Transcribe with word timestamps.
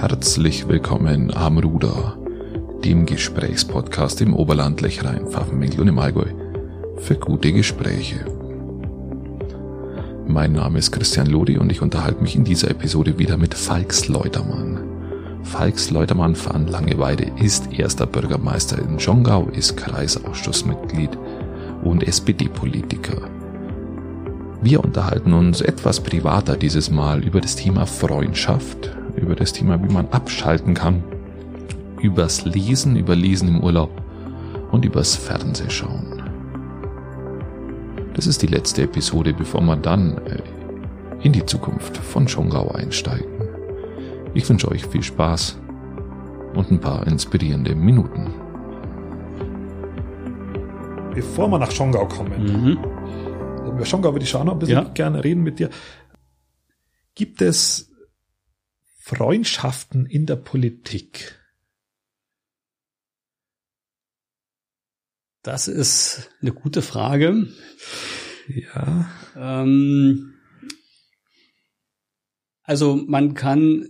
Herzlich 0.00 0.66
willkommen 0.66 1.30
am 1.34 1.58
Ruder, 1.58 2.16
dem 2.82 3.04
Gesprächspodcast 3.04 4.22
im 4.22 4.32
Oberland, 4.32 4.80
Lechrein, 4.80 5.26
Pfaffenwinkel 5.26 5.82
und 5.82 5.88
im 5.88 5.98
Allgäu 5.98 6.24
für 6.96 7.16
gute 7.16 7.52
Gespräche. 7.52 8.24
Mein 10.26 10.52
Name 10.52 10.78
ist 10.78 10.90
Christian 10.90 11.26
Lodi 11.26 11.58
und 11.58 11.70
ich 11.70 11.82
unterhalte 11.82 12.22
mich 12.22 12.34
in 12.34 12.44
dieser 12.44 12.70
Episode 12.70 13.18
wieder 13.18 13.36
mit 13.36 13.52
Falks 13.52 14.08
Leutermann. 14.08 14.80
Falks 15.42 15.90
Leutermann 15.90 16.34
van 16.34 16.66
Langeweide 16.66 17.32
ist 17.36 17.70
erster 17.70 18.06
Bürgermeister 18.06 18.78
in 18.78 18.98
Schongau, 18.98 19.48
ist 19.52 19.76
Kreisausschussmitglied 19.76 21.10
und 21.84 22.08
SPD-Politiker. 22.08 23.20
Wir 24.62 24.82
unterhalten 24.82 25.34
uns 25.34 25.60
etwas 25.60 26.00
privater 26.00 26.56
dieses 26.56 26.90
Mal 26.90 27.22
über 27.22 27.42
das 27.42 27.54
Thema 27.54 27.84
Freundschaft, 27.84 28.96
über 29.20 29.34
das 29.34 29.52
Thema, 29.52 29.82
wie 29.82 29.92
man 29.92 30.08
abschalten 30.08 30.74
kann, 30.74 31.02
übers 32.00 32.44
Lesen, 32.44 32.96
über 32.96 33.14
Lesen 33.14 33.48
im 33.48 33.62
Urlaub 33.62 33.90
und 34.70 34.84
übers 34.84 35.16
Fernsehschauen. 35.16 36.22
Das 38.14 38.26
ist 38.26 38.42
die 38.42 38.46
letzte 38.46 38.82
Episode, 38.82 39.32
bevor 39.32 39.60
wir 39.62 39.76
dann 39.76 40.18
äh, 40.26 40.42
in 41.22 41.32
die 41.32 41.44
Zukunft 41.44 41.96
von 41.96 42.26
Schongau 42.26 42.70
einsteigen. 42.72 43.48
Ich 44.34 44.48
wünsche 44.48 44.70
euch 44.70 44.86
viel 44.86 45.02
Spaß 45.02 45.58
und 46.54 46.70
ein 46.70 46.80
paar 46.80 47.06
inspirierende 47.06 47.74
Minuten. 47.74 48.32
Bevor 51.14 51.48
wir 51.48 51.58
nach 51.58 51.70
Schongau 51.70 52.06
kommen, 52.06 52.44
mhm. 52.44 52.78
über 53.66 53.84
Schongau 53.84 54.12
würde 54.12 54.24
ich 54.24 54.30
schon 54.30 54.46
noch 54.46 54.54
ein 54.54 54.58
bisschen 54.58 54.84
ja. 54.84 54.90
gerne 54.94 55.22
reden 55.22 55.42
mit 55.42 55.58
dir. 55.58 55.70
Gibt 57.14 57.42
es 57.42 57.89
Freundschaften 59.16 60.06
in 60.06 60.24
der 60.26 60.36
Politik? 60.36 61.36
Das 65.42 65.66
ist 65.66 66.30
eine 66.40 66.52
gute 66.52 66.80
Frage. 66.80 67.48
Ja. 68.46 69.10
Ähm, 69.34 70.34
also 72.62 72.94
man 72.94 73.34
kann 73.34 73.88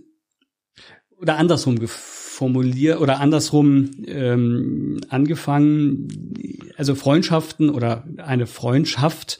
oder 1.17 1.37
andersrum 1.37 1.77
formuliert 1.87 2.99
oder 2.99 3.19
andersrum 3.19 3.91
ähm, 4.07 5.01
angefangen. 5.09 6.33
Also 6.77 6.95
Freundschaften 6.95 7.69
oder 7.69 8.07
eine 8.17 8.47
Freundschaft, 8.47 9.39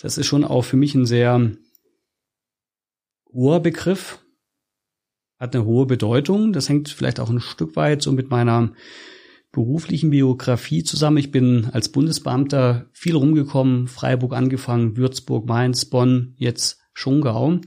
das 0.00 0.16
ist 0.16 0.26
schon 0.26 0.44
auch 0.44 0.62
für 0.62 0.78
mich 0.78 0.94
ein 0.94 1.04
sehr 1.04 1.54
hoher 3.30 3.60
Begriff, 3.60 4.21
hat 5.42 5.56
eine 5.56 5.64
hohe 5.64 5.86
Bedeutung. 5.86 6.52
Das 6.52 6.68
hängt 6.68 6.88
vielleicht 6.88 7.18
auch 7.18 7.28
ein 7.28 7.40
Stück 7.40 7.74
weit 7.74 8.00
so 8.00 8.12
mit 8.12 8.30
meiner 8.30 8.70
beruflichen 9.50 10.10
Biografie 10.10 10.84
zusammen. 10.84 11.16
Ich 11.16 11.32
bin 11.32 11.66
als 11.72 11.90
Bundesbeamter 11.90 12.86
viel 12.92 13.16
rumgekommen, 13.16 13.88
Freiburg 13.88 14.34
angefangen, 14.34 14.96
Würzburg, 14.96 15.46
Mainz, 15.46 15.84
Bonn, 15.84 16.34
jetzt 16.36 16.78
Schongau 16.94 17.58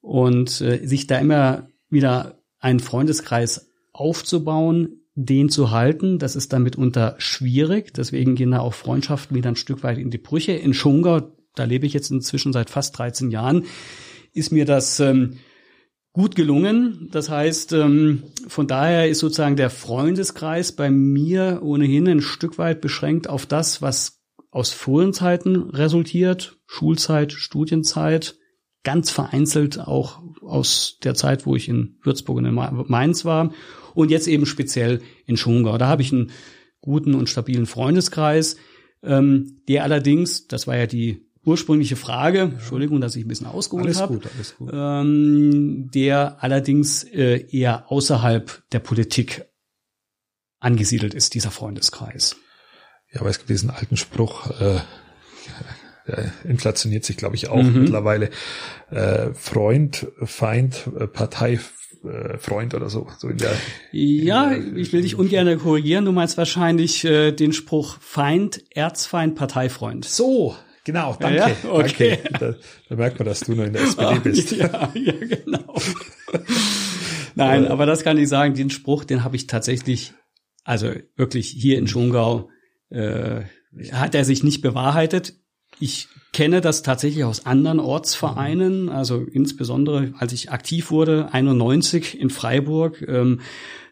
und 0.00 0.60
äh, 0.60 0.86
sich 0.86 1.08
da 1.08 1.18
immer 1.18 1.66
wieder 1.90 2.38
einen 2.60 2.78
Freundeskreis 2.78 3.72
aufzubauen, 3.92 5.00
den 5.16 5.48
zu 5.48 5.72
halten, 5.72 6.18
das 6.18 6.36
ist 6.36 6.52
dann 6.52 6.62
mitunter 6.62 7.16
schwierig. 7.18 7.92
Deswegen 7.92 8.36
gehen 8.36 8.52
da 8.52 8.60
auch 8.60 8.74
Freundschaften 8.74 9.36
wieder 9.36 9.48
ein 9.48 9.56
Stück 9.56 9.82
weit 9.82 9.98
in 9.98 10.10
die 10.10 10.18
Brüche. 10.18 10.52
In 10.52 10.74
Schongau, 10.74 11.32
da 11.56 11.64
lebe 11.64 11.86
ich 11.86 11.92
jetzt 11.92 12.10
inzwischen 12.10 12.52
seit 12.52 12.70
fast 12.70 12.96
13 12.96 13.32
Jahren, 13.32 13.64
ist 14.32 14.52
mir 14.52 14.64
das 14.64 15.00
ähm, 15.00 15.38
gut 16.16 16.34
gelungen. 16.34 17.10
Das 17.12 17.28
heißt, 17.28 17.74
ähm, 17.74 18.22
von 18.48 18.66
daher 18.66 19.06
ist 19.06 19.18
sozusagen 19.18 19.56
der 19.56 19.68
Freundeskreis 19.68 20.72
bei 20.72 20.90
mir 20.90 21.60
ohnehin 21.62 22.08
ein 22.08 22.22
Stück 22.22 22.56
weit 22.56 22.80
beschränkt 22.80 23.28
auf 23.28 23.44
das, 23.44 23.82
was 23.82 24.22
aus 24.50 24.72
frühen 24.72 25.12
Zeiten 25.12 25.68
resultiert, 25.68 26.56
Schulzeit, 26.66 27.32
Studienzeit, 27.32 28.38
ganz 28.82 29.10
vereinzelt 29.10 29.78
auch 29.78 30.22
aus 30.40 30.96
der 31.04 31.14
Zeit, 31.14 31.44
wo 31.44 31.54
ich 31.54 31.68
in 31.68 31.98
Würzburg 32.02 32.38
und 32.38 32.46
in 32.46 32.54
Mainz 32.54 33.26
war 33.26 33.52
und 33.92 34.10
jetzt 34.10 34.26
eben 34.26 34.46
speziell 34.46 35.02
in 35.26 35.36
Schongau. 35.36 35.76
Da 35.76 35.86
habe 35.86 36.00
ich 36.00 36.14
einen 36.14 36.30
guten 36.80 37.14
und 37.14 37.28
stabilen 37.28 37.66
Freundeskreis, 37.66 38.56
ähm, 39.02 39.60
der 39.68 39.84
allerdings, 39.84 40.48
das 40.48 40.66
war 40.66 40.78
ja 40.78 40.86
die 40.86 41.25
ursprüngliche 41.46 41.96
Frage, 41.96 42.40
Entschuldigung, 42.40 43.00
dass 43.00 43.16
ich 43.16 43.24
ein 43.24 43.28
bisschen 43.28 43.46
ausgeholt 43.46 43.96
habe, 43.96 44.20
ähm, 44.72 45.90
der 45.94 46.42
allerdings 46.42 47.04
äh, 47.04 47.46
eher 47.50 47.90
außerhalb 47.90 48.62
der 48.72 48.80
Politik 48.80 49.46
angesiedelt 50.58 51.14
ist, 51.14 51.34
dieser 51.34 51.52
Freundeskreis. 51.52 52.36
Ja, 53.12 53.20
aber 53.20 53.30
es 53.30 53.38
gibt 53.38 53.48
diesen 53.48 53.70
alten 53.70 53.96
Spruch, 53.96 54.50
äh, 54.60 54.80
der 56.08 56.32
inflationiert 56.44 57.04
sich, 57.04 57.16
glaube 57.16 57.36
ich, 57.36 57.48
auch 57.48 57.62
mhm. 57.62 57.82
mittlerweile. 57.82 58.30
Äh, 58.90 59.32
Freund, 59.34 60.08
Feind, 60.22 60.88
äh, 60.98 61.06
Partei, 61.06 61.60
äh, 62.04 62.38
Freund 62.38 62.74
oder 62.74 62.90
so. 62.90 63.06
so 63.18 63.28
in 63.28 63.38
der, 63.38 63.52
ja, 63.92 64.50
in 64.50 64.74
der, 64.74 64.82
ich 64.82 64.92
will 64.92 65.02
dich 65.02 65.16
ungern 65.16 65.58
korrigieren. 65.58 66.04
Du 66.04 66.12
meinst 66.12 66.36
wahrscheinlich 66.36 67.04
äh, 67.04 67.30
den 67.30 67.52
Spruch 67.52 67.98
Feind, 68.00 68.64
Erzfeind, 68.70 69.36
Parteifreund. 69.36 70.04
So, 70.04 70.56
Genau, 70.86 71.16
danke. 71.18 71.36
Ja, 71.36 71.50
okay. 71.68 72.20
Danke. 72.22 72.38
Da, 72.38 72.54
da, 72.88 72.94
merkt 72.94 73.18
man, 73.18 73.26
dass 73.26 73.40
du 73.40 73.56
noch 73.56 73.64
in 73.64 73.72
der 73.72 73.82
SPD 73.82 74.20
bist. 74.20 74.52
Ja, 74.52 74.92
ja 74.94 75.12
genau. 75.12 75.74
Nein, 77.34 77.64
äh. 77.64 77.68
aber 77.68 77.86
das 77.86 78.04
kann 78.04 78.16
ich 78.18 78.28
sagen, 78.28 78.54
den 78.54 78.70
Spruch, 78.70 79.02
den 79.02 79.24
habe 79.24 79.34
ich 79.34 79.48
tatsächlich, 79.48 80.12
also 80.62 80.92
wirklich 81.16 81.48
hier 81.48 81.76
in 81.76 81.88
Schongau, 81.88 82.50
äh, 82.90 83.42
hat 83.90 84.14
er 84.14 84.24
sich 84.24 84.44
nicht 84.44 84.62
bewahrheitet. 84.62 85.34
Ich 85.80 86.06
kenne 86.32 86.60
das 86.60 86.82
tatsächlich 86.82 87.24
aus 87.24 87.46
anderen 87.46 87.80
Ortsvereinen, 87.80 88.88
also 88.88 89.24
insbesondere 89.24 90.14
als 90.18 90.32
ich 90.32 90.52
aktiv 90.52 90.92
wurde, 90.92 91.32
91 91.32 92.20
in 92.20 92.30
Freiburg. 92.30 93.04
Ähm, 93.08 93.40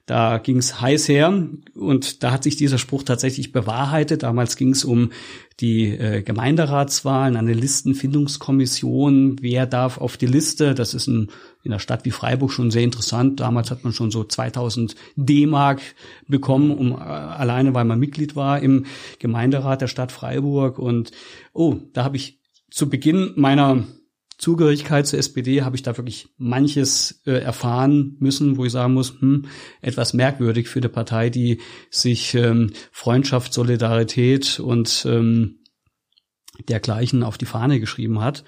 da 0.06 0.36
ging 0.36 0.58
es 0.58 0.82
heiß 0.82 1.08
her 1.08 1.48
und 1.74 2.22
da 2.22 2.30
hat 2.30 2.42
sich 2.42 2.56
dieser 2.56 2.76
Spruch 2.76 3.04
tatsächlich 3.04 3.52
bewahrheitet. 3.52 4.22
Damals 4.22 4.56
ging 4.56 4.70
es 4.70 4.84
um 4.84 5.12
die 5.60 5.86
äh, 5.96 6.20
Gemeinderatswahlen, 6.20 7.36
eine 7.36 7.54
Listenfindungskommission. 7.54 9.36
Wer 9.40 9.64
darf 9.66 9.96
auf 9.96 10.18
die 10.18 10.26
Liste? 10.26 10.74
Das 10.74 10.92
ist 10.92 11.06
ein, 11.06 11.30
in 11.62 11.72
einer 11.72 11.78
Stadt 11.78 12.04
wie 12.04 12.10
Freiburg 12.10 12.52
schon 12.52 12.70
sehr 12.70 12.82
interessant. 12.82 13.40
Damals 13.40 13.70
hat 13.70 13.82
man 13.82 13.94
schon 13.94 14.10
so 14.10 14.24
2000 14.24 14.94
D-Mark 15.16 15.80
bekommen, 16.28 16.70
um 16.70 16.92
äh, 16.92 16.96
alleine, 16.96 17.72
weil 17.72 17.86
man 17.86 17.98
Mitglied 17.98 18.36
war 18.36 18.60
im 18.60 18.84
Gemeinderat 19.20 19.80
der 19.80 19.88
Stadt 19.88 20.12
Freiburg. 20.12 20.78
Und 20.78 21.12
oh, 21.54 21.76
da 21.94 22.04
habe 22.04 22.18
ich 22.18 22.40
zu 22.70 22.90
Beginn 22.90 23.32
meiner 23.36 23.84
Zugehörigkeit 24.38 25.06
zur 25.06 25.18
SPD 25.18 25.62
habe 25.62 25.76
ich 25.76 25.82
da 25.82 25.96
wirklich 25.96 26.28
manches 26.36 27.22
äh, 27.26 27.40
erfahren 27.40 28.16
müssen, 28.18 28.56
wo 28.56 28.64
ich 28.64 28.72
sagen 28.72 28.94
muss, 28.94 29.20
hm, 29.20 29.46
etwas 29.80 30.12
merkwürdig 30.12 30.68
für 30.68 30.80
eine 30.80 30.88
Partei, 30.88 31.30
die 31.30 31.60
sich 31.90 32.34
ähm, 32.34 32.72
Freundschaft, 32.90 33.52
Solidarität 33.52 34.60
und 34.60 35.06
ähm, 35.08 35.60
dergleichen 36.68 37.22
auf 37.22 37.38
die 37.38 37.46
Fahne 37.46 37.80
geschrieben 37.80 38.20
hat. 38.20 38.44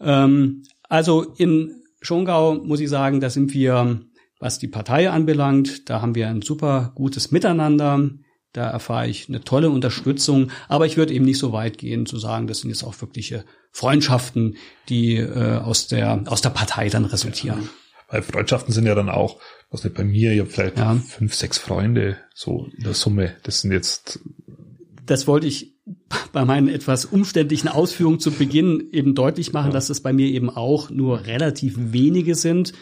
Ähm, 0.00 0.62
also 0.88 1.22
in 1.36 1.82
Schongau 2.00 2.54
muss 2.54 2.80
ich 2.80 2.88
sagen, 2.88 3.20
da 3.20 3.30
sind 3.30 3.54
wir, 3.54 4.00
was 4.38 4.58
die 4.58 4.68
Partei 4.68 5.10
anbelangt, 5.10 5.88
da 5.90 6.00
haben 6.00 6.14
wir 6.14 6.28
ein 6.28 6.42
super 6.42 6.92
gutes 6.94 7.30
Miteinander. 7.30 8.10
Da 8.52 8.68
erfahre 8.68 9.08
ich 9.08 9.28
eine 9.28 9.42
tolle 9.42 9.70
Unterstützung, 9.70 10.50
aber 10.68 10.86
ich 10.86 10.96
würde 10.96 11.14
eben 11.14 11.24
nicht 11.24 11.38
so 11.38 11.52
weit 11.52 11.78
gehen 11.78 12.06
zu 12.06 12.18
sagen, 12.18 12.48
das 12.48 12.60
sind 12.60 12.70
jetzt 12.70 12.82
auch 12.82 13.00
wirkliche 13.00 13.44
Freundschaften, 13.70 14.56
die 14.88 15.16
äh, 15.16 15.58
aus 15.58 15.86
der 15.86 16.24
aus 16.26 16.40
der 16.40 16.50
Partei 16.50 16.88
dann 16.88 17.04
resultieren. 17.04 17.62
Ja, 17.62 17.68
weil 18.08 18.22
Freundschaften 18.22 18.74
sind 18.74 18.86
ja 18.86 18.96
dann 18.96 19.08
auch, 19.08 19.40
was 19.70 19.84
nicht 19.84 19.94
bei 19.94 20.02
mir, 20.02 20.32
ich 20.32 20.40
habe 20.40 20.50
vielleicht 20.50 20.78
ja. 20.78 20.96
fünf, 20.96 21.34
sechs 21.34 21.58
Freunde 21.58 22.16
so 22.34 22.68
in 22.76 22.82
der 22.82 22.94
Summe. 22.94 23.36
Das 23.44 23.60
sind 23.60 23.70
jetzt. 23.70 24.18
Das 25.06 25.28
wollte 25.28 25.46
ich 25.46 25.76
bei 26.32 26.44
meinen 26.44 26.68
etwas 26.68 27.04
umständlichen 27.04 27.68
Ausführungen 27.68 28.20
zu 28.20 28.32
Beginn 28.32 28.88
eben 28.92 29.14
deutlich 29.14 29.52
machen, 29.52 29.68
ja. 29.68 29.72
dass 29.72 29.90
es 29.90 30.02
bei 30.02 30.12
mir 30.12 30.26
eben 30.26 30.50
auch 30.50 30.90
nur 30.90 31.26
relativ 31.26 31.74
wenige 31.76 32.34
sind 32.34 32.72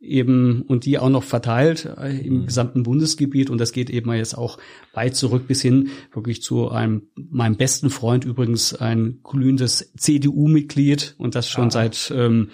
eben 0.00 0.62
und 0.62 0.84
die 0.84 0.98
auch 0.98 1.08
noch 1.08 1.24
verteilt 1.24 1.88
äh, 2.00 2.16
im 2.18 2.42
mhm. 2.42 2.46
gesamten 2.46 2.84
Bundesgebiet 2.84 3.50
und 3.50 3.58
das 3.58 3.72
geht 3.72 3.90
eben 3.90 4.12
jetzt 4.12 4.38
auch 4.38 4.58
weit 4.94 5.16
zurück 5.16 5.48
bis 5.48 5.60
hin 5.60 5.90
wirklich 6.12 6.40
zu 6.40 6.70
einem 6.70 7.02
meinem 7.16 7.56
besten 7.56 7.90
Freund 7.90 8.24
übrigens 8.24 8.74
ein 8.74 9.18
glühendes 9.24 9.92
CDU-Mitglied 9.96 11.16
und 11.18 11.34
das 11.34 11.48
schon 11.48 11.66
ah. 11.66 11.70
seit 11.70 12.12
ähm, 12.14 12.50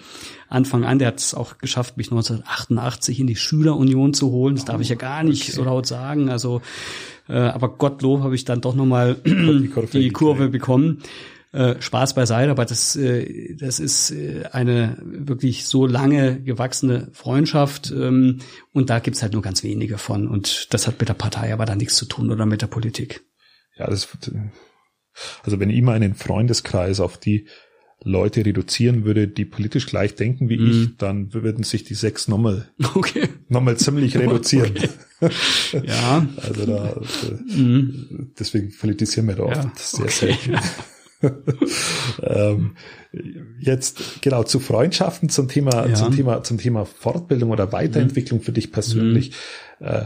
Anfang 0.49 0.85
an. 0.85 0.97
Der 0.97 1.09
hat 1.09 1.19
es 1.19 1.35
auch 1.35 1.59
geschafft, 1.59 1.97
mich 1.97 2.07
1988 2.07 3.19
in 3.19 3.27
die 3.27 3.35
Schülerunion 3.35 4.13
zu 4.13 4.31
holen. 4.31 4.55
Das 4.55 4.65
darf 4.65 4.81
ich 4.81 4.89
ja 4.89 4.95
gar 4.95 5.23
nicht 5.23 5.43
okay. 5.43 5.51
so 5.51 5.63
laut 5.63 5.85
sagen. 5.85 6.29
Also 6.29 6.61
äh, 7.27 7.33
aber 7.33 7.69
Gottlob 7.69 8.21
habe 8.21 8.35
ich 8.35 8.45
dann 8.45 8.61
doch 8.61 8.75
nochmal 8.75 9.17
die 9.23 9.69
Kurve, 9.69 9.99
die 9.99 10.09
Kurve 10.09 10.49
bekommen. 10.49 11.03
Äh, 11.55 11.81
Spaß 11.81 12.15
beiseite, 12.15 12.51
aber 12.51 12.65
das, 12.65 12.97
äh, 12.97 13.55
das 13.55 13.79
ist 13.79 14.11
äh, 14.11 14.43
eine 14.51 14.97
wirklich 15.01 15.65
so 15.65 15.87
lange 15.87 16.41
gewachsene 16.41 17.07
Freundschaft 17.13 17.93
ähm, 17.95 18.39
und 18.73 18.89
da 18.89 18.99
gibt's 18.99 19.21
halt 19.21 19.31
nur 19.31 19.41
ganz 19.41 19.63
wenige 19.63 19.97
von 19.97 20.27
und 20.27 20.73
das 20.73 20.85
hat 20.85 20.99
mit 20.99 21.07
der 21.07 21.13
Partei 21.13 21.53
aber 21.53 21.65
dann 21.65 21.77
nichts 21.77 21.95
zu 21.95 22.07
tun 22.07 22.29
oder 22.29 22.45
mit 22.45 22.61
der 22.61 22.67
Politik. 22.67 23.23
Ja, 23.77 23.87
das 23.87 24.09
also 25.43 25.57
wenn 25.61 25.69
ich 25.69 25.81
mal 25.81 25.93
einen 25.93 26.13
Freundeskreis 26.13 26.99
auf 26.99 27.17
die 27.17 27.47
Leute 28.03 28.45
reduzieren 28.45 29.05
würde, 29.05 29.29
die 29.29 29.45
politisch 29.45 29.85
gleich 29.85 30.13
denken 30.13 30.49
wie 30.49 30.57
mm. 30.57 30.69
ich, 30.69 30.97
dann 30.97 31.33
würden 31.33 31.63
sich 31.63 31.85
die 31.85 31.93
sechs 31.93 32.27
nochmal, 32.27 32.67
okay. 32.95 33.29
nochmal 33.47 33.77
ziemlich 33.77 34.17
reduzieren. 34.19 34.73
Okay. 35.21 35.83
Ja. 35.87 36.27
Also 36.35 36.65
da, 36.65 37.01
mm. 37.45 38.33
deswegen 38.37 38.75
politisieren 38.77 39.29
wir 39.29 39.35
da 39.35 39.47
ja. 39.47 39.65
oft 39.65 39.79
sehr 39.79 40.03
okay. 40.03 40.35
selten. 40.43 40.59
ähm, 42.21 42.75
jetzt 43.59 44.21
genau 44.21 44.43
zu 44.43 44.59
Freundschaften 44.59 45.29
zum 45.29 45.47
Thema, 45.47 45.87
ja. 45.87 45.93
zum 45.93 46.15
Thema, 46.15 46.43
zum 46.43 46.57
Thema 46.57 46.85
Fortbildung 46.85 47.51
oder 47.51 47.71
Weiterentwicklung 47.71 48.39
mm. 48.39 48.43
für 48.43 48.51
dich 48.51 48.71
persönlich. 48.71 49.31
Mm. 49.79 49.85
Äh, 49.85 50.05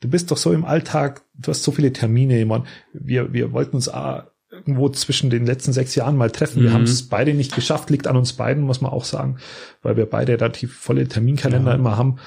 du 0.00 0.08
bist 0.08 0.30
doch 0.30 0.36
so 0.36 0.52
im 0.52 0.64
Alltag, 0.64 1.22
du 1.34 1.50
hast 1.50 1.62
so 1.62 1.72
viele 1.72 1.92
Termine, 1.92 2.44
man, 2.46 2.66
wir, 2.92 3.32
wir 3.32 3.52
wollten 3.52 3.76
uns 3.76 3.88
auch 3.88 4.24
irgendwo 4.50 4.88
zwischen 4.88 5.30
den 5.30 5.46
letzten 5.46 5.72
sechs 5.72 5.94
Jahren 5.94 6.16
mal 6.16 6.30
treffen. 6.30 6.62
Wir 6.62 6.70
mhm. 6.70 6.74
haben 6.74 6.82
es 6.84 7.08
beide 7.08 7.34
nicht 7.34 7.54
geschafft, 7.54 7.90
liegt 7.90 8.06
an 8.06 8.16
uns 8.16 8.32
beiden, 8.32 8.64
muss 8.64 8.80
man 8.80 8.90
auch 8.90 9.04
sagen, 9.04 9.36
weil 9.82 9.96
wir 9.96 10.06
beide 10.06 10.32
relativ 10.32 10.74
volle 10.74 11.06
Terminkalender 11.06 11.72
ja. 11.72 11.76
immer 11.76 11.96
haben. 11.96 12.18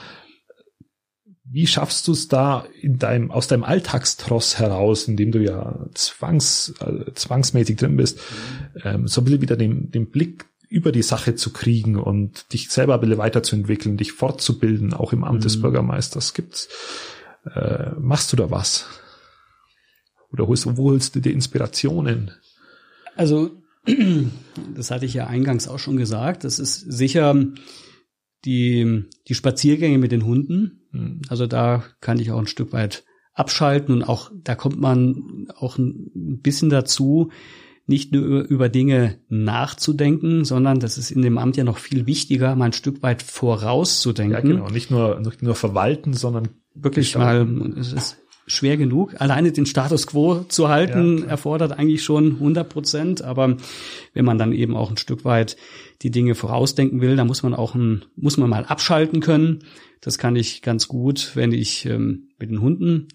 Wie 1.53 1.67
schaffst 1.67 2.07
du 2.07 2.13
es 2.13 2.29
da 2.29 2.65
in 2.79 2.97
deinem, 2.97 3.29
aus 3.29 3.47
deinem 3.47 3.63
Alltagstross 3.63 4.57
heraus, 4.57 5.09
in 5.09 5.17
dem 5.17 5.31
du 5.31 5.39
ja 5.39 5.85
zwangs, 5.93 6.73
äh, 6.79 7.11
zwangsmäßig 7.13 7.75
drin 7.75 7.97
bist, 7.97 8.17
mhm. 8.17 8.81
ähm, 8.83 9.07
so 9.07 9.19
ein 9.19 9.25
bisschen 9.25 9.41
wieder 9.41 9.57
den, 9.57 9.91
den 9.91 10.07
Blick 10.07 10.45
über 10.69 10.93
die 10.93 11.01
Sache 11.01 11.35
zu 11.35 11.51
kriegen 11.51 11.97
und 11.97 12.53
dich 12.53 12.69
selber 12.69 12.93
ein 12.93 13.01
bisschen 13.01 13.17
weiterzuentwickeln, 13.17 13.97
dich 13.97 14.13
fortzubilden, 14.13 14.93
auch 14.93 15.11
im 15.11 15.25
Amt 15.25 15.39
mhm. 15.39 15.43
des 15.43 15.61
Bürgermeisters 15.61 16.33
gibt's. 16.33 16.69
Äh, 17.53 17.91
machst 17.99 18.31
du 18.31 18.37
da 18.37 18.49
was? 18.49 18.85
Oder 20.31 20.47
holst, 20.47 20.65
wo 20.77 20.91
holst 20.91 21.15
du 21.15 21.19
dir 21.19 21.33
Inspirationen? 21.33 22.31
Also, 23.17 23.51
das 24.75 24.91
hatte 24.91 25.05
ich 25.05 25.13
ja 25.13 25.27
eingangs 25.27 25.67
auch 25.67 25.79
schon 25.79 25.97
gesagt. 25.97 26.45
Das 26.45 26.59
ist 26.59 26.79
sicher 26.79 27.35
die, 28.45 29.05
die 29.27 29.35
Spaziergänge 29.35 29.97
mit 29.97 30.11
den 30.11 30.25
Hunden. 30.25 30.81
Hm. 30.91 31.21
Also 31.29 31.47
da 31.47 31.83
kann 31.99 32.19
ich 32.19 32.31
auch 32.31 32.39
ein 32.39 32.47
Stück 32.47 32.73
weit 32.73 33.03
abschalten 33.33 33.95
und 33.95 34.03
auch, 34.03 34.31
da 34.43 34.55
kommt 34.55 34.79
man 34.79 35.47
auch 35.55 35.77
ein 35.77 36.39
bisschen 36.41 36.69
dazu, 36.69 37.31
nicht 37.87 38.13
nur 38.13 38.43
über 38.43 38.69
Dinge 38.69 39.19
nachzudenken, 39.29 40.45
sondern 40.45 40.79
das 40.79 40.97
ist 40.97 41.11
in 41.11 41.21
dem 41.21 41.37
Amt 41.37 41.57
ja 41.57 41.63
noch 41.63 41.77
viel 41.77 42.05
wichtiger, 42.05 42.55
mal 42.55 42.65
ein 42.65 42.73
Stück 42.73 43.01
weit 43.03 43.21
vorauszudenken. 43.23 44.33
Ja, 44.33 44.41
genau. 44.41 44.69
Nicht 44.69 44.91
nur, 44.91 45.19
nicht 45.19 45.41
nur 45.41 45.55
verwalten, 45.55 46.13
sondern 46.13 46.49
wirklich 46.73 47.15
mal, 47.15 47.47
es 47.77 47.93
ist 47.93 48.17
schwer 48.51 48.77
genug. 48.77 49.19
Alleine 49.19 49.51
den 49.51 49.65
Status 49.65 50.07
quo 50.07 50.45
zu 50.47 50.69
halten 50.69 51.19
ja, 51.19 51.25
erfordert 51.25 51.71
eigentlich 51.77 52.03
schon 52.03 52.33
100 52.33 52.69
Prozent. 52.69 53.21
Aber 53.21 53.57
wenn 54.13 54.25
man 54.25 54.37
dann 54.37 54.53
eben 54.53 54.75
auch 54.75 54.89
ein 54.89 54.97
Stück 54.97 55.25
weit 55.25 55.57
die 56.01 56.11
Dinge 56.11 56.35
vorausdenken 56.35 57.01
will, 57.01 57.15
dann 57.15 57.27
muss 57.27 57.43
man 57.43 57.53
auch 57.53 57.75
ein, 57.75 58.05
muss 58.15 58.37
man 58.37 58.49
mal 58.49 58.65
abschalten 58.65 59.19
können. 59.21 59.59
Das 60.01 60.17
kann 60.17 60.35
ich 60.35 60.61
ganz 60.61 60.87
gut, 60.87 61.31
wenn 61.35 61.51
ich 61.51 61.85
ähm, 61.85 62.29
mit 62.39 62.49
den 62.49 62.61
Hunden 62.61 63.07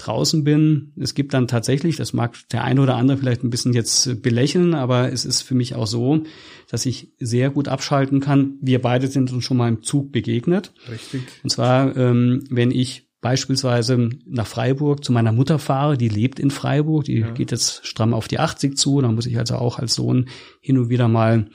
draußen 0.00 0.44
bin. 0.44 0.92
Es 0.98 1.14
gibt 1.14 1.34
dann 1.34 1.46
tatsächlich, 1.46 1.96
das 1.96 2.12
mag 2.12 2.36
der 2.50 2.64
eine 2.64 2.80
oder 2.80 2.96
andere 2.96 3.18
vielleicht 3.18 3.44
ein 3.44 3.50
bisschen 3.50 3.72
jetzt 3.72 4.22
belächeln, 4.22 4.74
aber 4.74 5.12
es 5.12 5.24
ist 5.24 5.42
für 5.42 5.54
mich 5.54 5.74
auch 5.74 5.86
so, 5.86 6.22
dass 6.68 6.86
ich 6.86 7.12
sehr 7.18 7.50
gut 7.50 7.68
abschalten 7.68 8.20
kann. 8.20 8.54
Wir 8.60 8.80
beide 8.80 9.08
sind 9.08 9.32
uns 9.32 9.44
schon 9.44 9.56
mal 9.56 9.68
im 9.68 9.82
Zug 9.82 10.12
begegnet. 10.12 10.72
Richtig. 10.90 11.22
Und 11.42 11.50
zwar, 11.50 11.96
ähm, 11.96 12.44
wenn 12.50 12.70
ich 12.70 13.09
beispielsweise 13.20 14.10
nach 14.26 14.46
Freiburg 14.46 15.04
zu 15.04 15.12
meiner 15.12 15.32
Mutter 15.32 15.58
fahre, 15.58 15.96
die 15.96 16.08
lebt 16.08 16.40
in 16.40 16.50
Freiburg, 16.50 17.04
die 17.04 17.18
ja. 17.18 17.30
geht 17.30 17.50
jetzt 17.50 17.86
stramm 17.86 18.14
auf 18.14 18.28
die 18.28 18.38
80 18.38 18.76
zu, 18.76 19.00
dann 19.00 19.14
muss 19.14 19.26
ich 19.26 19.38
also 19.38 19.56
auch 19.56 19.78
als 19.78 19.94
Sohn 19.94 20.28
hin 20.60 20.78
und 20.78 20.88
wieder 20.88 21.08
mal 21.08 21.50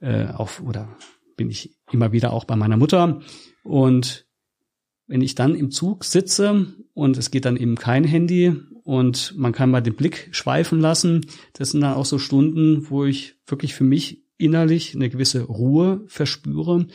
äh, 0.00 0.26
auf 0.26 0.62
oder 0.62 0.96
bin 1.36 1.50
ich 1.50 1.76
immer 1.90 2.12
wieder 2.12 2.32
auch 2.32 2.44
bei 2.44 2.56
meiner 2.56 2.76
Mutter 2.76 3.20
und 3.64 4.26
wenn 5.06 5.20
ich 5.20 5.34
dann 5.34 5.54
im 5.54 5.70
Zug 5.70 6.04
sitze 6.04 6.66
und 6.94 7.18
es 7.18 7.30
geht 7.30 7.44
dann 7.44 7.56
eben 7.56 7.74
kein 7.74 8.04
Handy 8.04 8.54
und 8.84 9.34
man 9.36 9.52
kann 9.52 9.70
mal 9.70 9.82
den 9.82 9.94
Blick 9.94 10.28
schweifen 10.30 10.80
lassen, 10.80 11.26
das 11.52 11.70
sind 11.70 11.80
dann 11.80 11.94
auch 11.94 12.06
so 12.06 12.18
Stunden, 12.18 12.88
wo 12.88 13.04
ich 13.04 13.36
wirklich 13.46 13.74
für 13.74 13.84
mich 13.84 14.24
innerlich 14.38 14.94
eine 14.94 15.10
gewisse 15.10 15.42
Ruhe 15.42 16.02
verspüre 16.06 16.86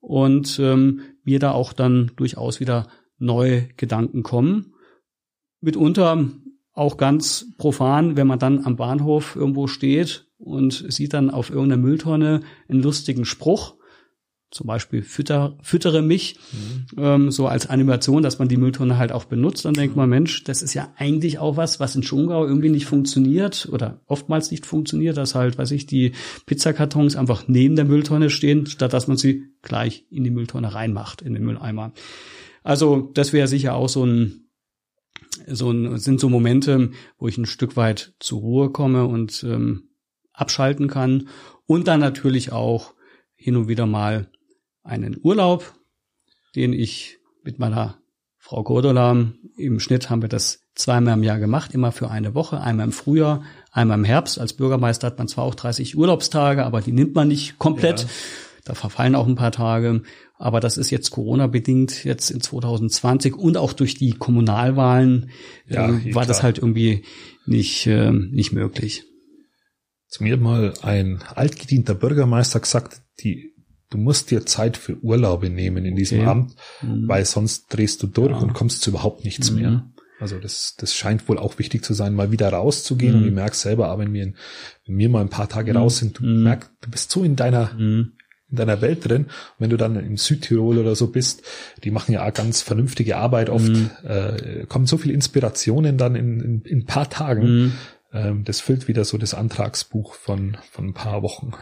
und 0.00 0.58
ähm, 0.60 1.00
mir 1.24 1.38
da 1.38 1.52
auch 1.52 1.72
dann 1.72 2.10
durchaus 2.16 2.60
wieder 2.60 2.88
neue 3.22 3.68
Gedanken 3.76 4.22
kommen. 4.22 4.74
Mitunter 5.60 6.28
auch 6.74 6.96
ganz 6.96 7.46
profan, 7.58 8.16
wenn 8.16 8.26
man 8.26 8.38
dann 8.38 8.64
am 8.64 8.76
Bahnhof 8.76 9.36
irgendwo 9.36 9.66
steht 9.66 10.26
und 10.38 10.84
sieht 10.88 11.12
dann 11.12 11.30
auf 11.30 11.50
irgendeiner 11.50 11.82
Mülltonne 11.82 12.40
einen 12.68 12.82
lustigen 12.82 13.24
Spruch, 13.24 13.76
zum 14.50 14.66
Beispiel 14.66 15.02
fütter, 15.02 15.56
füttere 15.62 16.02
mich, 16.02 16.36
mhm. 16.52 17.02
ähm, 17.02 17.30
so 17.30 17.46
als 17.46 17.68
Animation, 17.68 18.22
dass 18.22 18.38
man 18.38 18.48
die 18.48 18.58
Mülltonne 18.58 18.98
halt 18.98 19.10
auch 19.10 19.24
benutzt, 19.24 19.64
dann 19.64 19.72
denkt 19.72 19.96
man, 19.96 20.10
Mensch, 20.10 20.44
das 20.44 20.60
ist 20.60 20.74
ja 20.74 20.92
eigentlich 20.96 21.38
auch 21.38 21.56
was, 21.56 21.80
was 21.80 21.96
in 21.96 22.02
Schongau 22.02 22.46
irgendwie 22.46 22.68
nicht 22.68 22.84
funktioniert 22.84 23.68
oder 23.72 24.02
oftmals 24.06 24.50
nicht 24.50 24.66
funktioniert, 24.66 25.16
dass 25.16 25.34
halt, 25.34 25.56
weiß 25.56 25.70
ich, 25.70 25.86
die 25.86 26.12
Pizzakartons 26.44 27.16
einfach 27.16 27.48
neben 27.48 27.76
der 27.76 27.86
Mülltonne 27.86 28.28
stehen, 28.28 28.66
statt 28.66 28.92
dass 28.92 29.08
man 29.08 29.16
sie 29.16 29.44
gleich 29.62 30.04
in 30.10 30.22
die 30.22 30.30
Mülltonne 30.30 30.74
reinmacht, 30.74 31.22
in 31.22 31.32
den 31.32 31.44
Mülleimer. 31.44 31.92
Also 32.62 33.10
das 33.14 33.32
wäre 33.32 33.48
sicher 33.48 33.74
auch 33.74 33.88
so 33.88 34.04
ein, 34.04 34.50
so 35.46 35.70
ein, 35.70 35.98
sind 35.98 36.20
so 36.20 36.28
Momente, 36.28 36.90
wo 37.18 37.28
ich 37.28 37.38
ein 37.38 37.46
Stück 37.46 37.76
weit 37.76 38.14
zur 38.20 38.40
Ruhe 38.40 38.70
komme 38.70 39.06
und 39.06 39.42
ähm, 39.44 39.90
abschalten 40.32 40.88
kann. 40.88 41.28
Und 41.66 41.88
dann 41.88 42.00
natürlich 42.00 42.52
auch 42.52 42.94
hin 43.34 43.56
und 43.56 43.68
wieder 43.68 43.86
mal 43.86 44.30
einen 44.82 45.18
Urlaub, 45.22 45.74
den 46.54 46.72
ich 46.72 47.18
mit 47.42 47.58
meiner 47.58 47.98
Frau 48.38 48.62
Gordola, 48.62 49.32
im 49.56 49.80
Schnitt 49.80 50.10
haben 50.10 50.22
wir 50.22 50.28
das 50.28 50.62
zweimal 50.74 51.14
im 51.14 51.22
Jahr 51.22 51.38
gemacht, 51.38 51.74
immer 51.74 51.92
für 51.92 52.10
eine 52.10 52.34
Woche, 52.34 52.60
einmal 52.60 52.86
im 52.86 52.92
Frühjahr, 52.92 53.44
einmal 53.70 53.98
im 53.98 54.04
Herbst. 54.04 54.38
Als 54.38 54.54
Bürgermeister 54.54 55.06
hat 55.06 55.18
man 55.18 55.28
zwar 55.28 55.44
auch 55.44 55.54
30 55.54 55.96
Urlaubstage, 55.96 56.64
aber 56.64 56.80
die 56.80 56.92
nimmt 56.92 57.14
man 57.14 57.28
nicht 57.28 57.58
komplett. 57.58 58.02
Ja. 58.02 58.08
Da 58.64 58.74
verfallen 58.74 59.14
auch 59.14 59.26
ein 59.26 59.34
paar 59.34 59.52
Tage. 59.52 60.02
Aber 60.42 60.58
das 60.58 60.76
ist 60.76 60.90
jetzt 60.90 61.12
Corona-bedingt 61.12 62.02
jetzt 62.02 62.32
in 62.32 62.40
2020 62.40 63.36
und 63.36 63.56
auch 63.56 63.72
durch 63.72 63.94
die 63.94 64.10
Kommunalwahlen 64.10 65.30
ja, 65.68 65.88
äh, 65.88 66.12
war 66.16 66.26
das 66.26 66.42
halt 66.42 66.58
irgendwie 66.58 67.04
nicht, 67.46 67.86
äh, 67.86 68.10
nicht 68.10 68.50
möglich. 68.50 69.04
Zu 70.08 70.24
mir 70.24 70.36
mal 70.38 70.74
ein 70.82 71.22
altgedienter 71.22 71.94
Bürgermeister 71.94 72.58
gesagt, 72.58 73.02
die, 73.20 73.54
du 73.90 73.98
musst 73.98 74.32
dir 74.32 74.44
Zeit 74.44 74.76
für 74.76 74.98
Urlaube 75.04 75.48
nehmen 75.48 75.84
in 75.84 75.94
diesem 75.94 76.18
okay. 76.18 76.28
Amt, 76.28 76.56
mhm. 76.82 77.06
weil 77.06 77.24
sonst 77.24 77.68
drehst 77.68 78.02
du 78.02 78.08
durch 78.08 78.32
ja. 78.32 78.38
und 78.38 78.52
kommst 78.52 78.82
zu 78.82 78.90
überhaupt 78.90 79.24
nichts 79.24 79.52
mhm. 79.52 79.60
mehr. 79.60 79.92
Also 80.18 80.40
das, 80.40 80.74
das 80.76 80.92
scheint 80.92 81.28
wohl 81.28 81.38
auch 81.38 81.60
wichtig 81.60 81.84
zu 81.84 81.94
sein, 81.94 82.16
mal 82.16 82.32
wieder 82.32 82.48
rauszugehen. 82.48 83.12
Mhm. 83.12 83.20
Und 83.20 83.28
ich 83.28 83.34
merke 83.34 83.54
selber, 83.54 83.90
aber 83.90 84.02
wenn 84.02 84.12
wir, 84.12 84.32
wenn 84.86 84.98
wir 84.98 85.08
mal 85.08 85.20
ein 85.20 85.30
paar 85.30 85.48
Tage 85.48 85.70
mhm. 85.70 85.76
raus 85.76 85.98
sind, 85.98 86.18
du 86.18 86.24
mhm. 86.24 86.42
merkst, 86.42 86.68
du 86.80 86.90
bist 86.90 87.12
so 87.12 87.22
in 87.22 87.36
deiner, 87.36 87.74
mhm 87.74 88.14
in 88.52 88.56
deiner 88.56 88.80
Welt 88.80 89.08
drin. 89.08 89.24
Und 89.24 89.30
wenn 89.58 89.70
du 89.70 89.76
dann 89.76 89.96
in 89.96 90.16
Südtirol 90.16 90.78
oder 90.78 90.94
so 90.94 91.08
bist, 91.08 91.42
die 91.82 91.90
machen 91.90 92.12
ja 92.12 92.26
auch 92.26 92.32
ganz 92.32 92.60
vernünftige 92.60 93.16
Arbeit 93.16 93.50
oft, 93.50 93.68
mhm. 93.68 93.90
äh, 94.06 94.66
kommen 94.66 94.86
so 94.86 94.98
viele 94.98 95.14
Inspirationen 95.14 95.98
dann 95.98 96.14
in, 96.14 96.40
in, 96.40 96.62
in 96.62 96.78
ein 96.80 96.86
paar 96.86 97.10
Tagen. 97.10 97.42
Mhm. 97.42 97.72
Ähm, 98.12 98.44
das 98.44 98.60
füllt 98.60 98.86
wieder 98.86 99.04
so 99.04 99.18
das 99.18 99.34
Antragsbuch 99.34 100.14
von, 100.14 100.56
von 100.70 100.88
ein 100.88 100.94
paar 100.94 101.22
Wochen. 101.22 101.52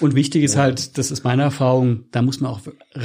Und 0.00 0.14
wichtig 0.14 0.44
ist 0.44 0.56
halt, 0.56 0.96
das 0.96 1.10
ist 1.10 1.24
meine 1.24 1.42
Erfahrung, 1.42 2.04
da 2.12 2.22
muss 2.22 2.40
man 2.40 2.52
auch 2.52 2.60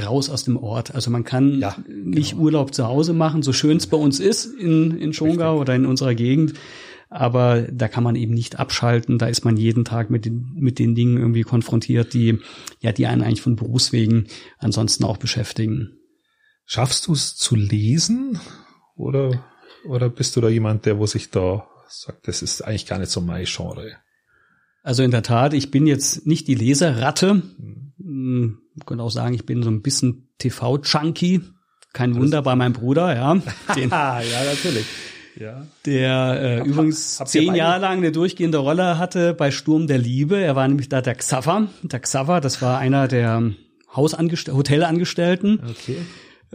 raus 0.05 0.29
aus 0.29 0.43
dem 0.43 0.57
Ort. 0.57 0.93
Also 0.93 1.09
man 1.09 1.23
kann 1.23 1.59
ja, 1.59 1.75
nicht 1.87 2.31
genau. 2.31 2.43
Urlaub 2.43 2.73
zu 2.73 2.87
Hause 2.87 3.13
machen, 3.13 3.41
so 3.41 3.51
schön 3.51 3.77
es 3.77 3.87
bei 3.87 3.97
uns 3.97 4.19
ist 4.19 4.45
in, 4.45 4.97
in 4.97 5.13
Schongau 5.13 5.53
Richtig. 5.53 5.61
oder 5.61 5.75
in 5.75 5.85
unserer 5.85 6.13
Gegend 6.13 6.53
aber 7.13 7.61
da 7.71 7.87
kann 7.87 8.03
man 8.03 8.15
eben 8.15 8.33
nicht 8.33 8.59
abschalten. 8.59 9.19
Da 9.19 9.27
ist 9.27 9.45
man 9.45 9.55
jeden 9.55 9.85
Tag 9.85 10.09
mit 10.09 10.25
den, 10.25 10.51
mit 10.55 10.79
den 10.79 10.95
Dingen 10.95 11.17
irgendwie 11.17 11.43
konfrontiert, 11.43 12.13
die, 12.13 12.39
ja, 12.79 12.91
die 12.91 13.05
einen 13.05 13.21
eigentlich 13.21 13.43
von 13.43 13.55
Berufswegen 13.55 14.27
ansonsten 14.57 15.03
auch 15.03 15.17
beschäftigen. 15.17 15.99
Schaffst 16.65 17.05
du 17.07 17.13
es 17.13 17.35
zu 17.35 17.55
lesen? 17.55 18.39
Oder, 18.95 19.45
oder 19.85 20.09
bist 20.09 20.35
du 20.35 20.41
da 20.41 20.49
jemand, 20.49 20.87
der, 20.87 20.97
wo 20.97 21.05
sich 21.05 21.29
da 21.29 21.67
sagt, 21.87 22.27
das 22.27 22.41
ist 22.41 22.61
eigentlich 22.63 22.87
gar 22.87 22.97
nicht 22.97 23.11
so 23.11 23.21
mein 23.21 23.45
Genre? 23.45 23.97
Also 24.81 25.03
in 25.03 25.11
der 25.11 25.23
Tat, 25.23 25.53
ich 25.53 25.69
bin 25.69 25.85
jetzt 25.85 26.25
nicht 26.25 26.47
die 26.47 26.55
Leserratte. 26.55 27.43
Hm. 27.99 28.57
Ich 28.75 28.85
könnte 28.87 29.03
auch 29.03 29.11
sagen, 29.11 29.35
ich 29.35 29.45
bin 29.45 29.61
so 29.61 29.69
ein 29.69 29.83
bisschen 29.83 30.29
TV-Junkie. 30.39 31.41
Kein 31.93 32.15
Wunder 32.15 32.41
bei 32.41 32.55
meinem 32.55 32.73
Bruder, 32.73 33.15
ja. 33.15 33.35
Den, 33.75 33.91
ja, 33.91 34.21
natürlich 34.45 34.87
ja. 35.39 35.65
der 35.85 36.41
äh, 36.41 36.59
hab, 36.59 36.67
übrigens 36.67 37.19
hab, 37.19 37.27
zehn 37.27 37.55
Jahre 37.55 37.79
lang 37.79 37.97
eine 37.99 38.11
durchgehende 38.11 38.57
Rolle 38.57 38.97
hatte 38.97 39.33
bei 39.33 39.51
Sturm 39.51 39.87
der 39.87 39.97
Liebe. 39.97 40.37
Er 40.37 40.55
war 40.55 40.67
nämlich 40.67 40.89
da 40.89 41.01
der 41.01 41.15
Xaver. 41.15 41.67
Der 41.83 41.99
Xaver, 41.99 42.41
das 42.41 42.61
war 42.61 42.79
einer 42.79 43.07
der 43.07 43.51
Hausangestellten, 43.95 44.57
Hotelangestellten. 44.57 45.61
Okay. 45.69 45.97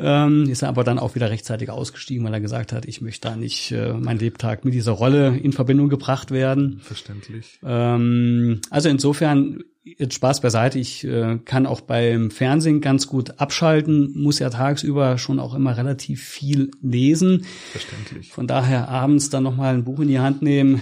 Ähm, 0.01 0.49
ist 0.49 0.63
er 0.63 0.69
aber 0.69 0.85
dann 0.85 0.99
auch 0.99 1.17
wieder 1.17 1.31
rechtzeitig 1.31 1.71
ausgestiegen, 1.71 2.25
weil 2.25 2.33
er 2.33 2.41
gesagt 2.41 2.73
hat, 2.73 2.87
ich 2.87 3.01
möchte 3.01 3.29
da 3.29 3.37
nicht 3.37 3.73
äh, 3.73 3.93
mein 3.95 4.19
Lebtag 4.19 4.65
mit 4.65 4.73
dieser 4.73 4.93
Rolle 4.93 5.37
in 5.37 5.53
Verbindung 5.53 5.89
gebracht 5.89 6.31
werden. 6.31 6.81
Verständlich. 6.81 7.59
Ähm, 7.65 8.61
also 8.71 8.89
insofern 8.89 9.65
jetzt 9.83 10.15
Spaß 10.15 10.41
beiseite. 10.41 10.79
Ich 10.79 11.05
äh, 11.05 11.39
kann 11.45 11.67
auch 11.67 11.81
beim 11.81 12.31
Fernsehen 12.31 12.81
ganz 12.81 13.07
gut 13.07 13.41
abschalten, 13.41 14.13
muss 14.15 14.39
ja 14.39 14.51
tagsüber 14.51 15.19
schon 15.19 15.41
auch 15.41 15.55
immer 15.55 15.77
relativ 15.77 16.23
viel 16.23 16.71
lesen. 16.81 17.45
Verständlich. 17.73 18.31
Von 18.31 18.47
daher 18.47 18.89
abends 18.89 19.31
dann 19.31 19.43
nochmal 19.43 19.75
ein 19.75 19.85
Buch 19.85 20.01
in 20.01 20.09
die 20.09 20.21
Hand 20.21 20.43
nehmen. 20.43 20.81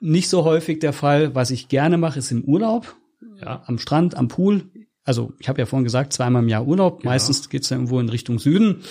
Nicht 0.00 0.28
so 0.28 0.44
häufig 0.44 0.80
der 0.80 0.92
Fall. 0.92 1.34
Was 1.34 1.50
ich 1.50 1.68
gerne 1.68 1.96
mache, 1.96 2.18
ist 2.18 2.32
im 2.32 2.44
Urlaub. 2.44 2.96
Ja. 3.40 3.62
Am 3.66 3.78
Strand, 3.78 4.16
am 4.16 4.28
Pool 4.28 4.64
also 5.04 5.32
ich 5.38 5.48
habe 5.48 5.60
ja 5.60 5.66
vorhin 5.66 5.84
gesagt, 5.84 6.12
zweimal 6.12 6.42
im 6.42 6.48
Jahr 6.48 6.66
Urlaub. 6.66 7.02
Ja. 7.02 7.10
Meistens 7.10 7.48
geht's 7.48 7.70
ja 7.70 7.76
irgendwo 7.76 8.00
in 8.00 8.08
Richtung 8.08 8.38
Süden. 8.38 8.82